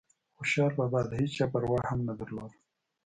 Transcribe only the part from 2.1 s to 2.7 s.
درلوده